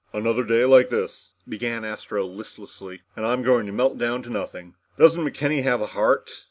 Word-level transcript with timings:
"Another 0.13 0.43
day 0.43 0.65
like 0.65 0.89
this," 0.89 1.29
began 1.47 1.85
Astro 1.85 2.25
listlessly, 2.25 3.03
"and 3.15 3.23
I'm 3.23 3.43
going 3.43 3.67
to 3.67 3.71
melt 3.71 3.99
down 3.99 4.23
to 4.23 4.31
nothing. 4.31 4.73
Doesn't 4.97 5.23
McKenny 5.23 5.61
have 5.61 5.79
a 5.79 5.85
heart?" 5.93 6.31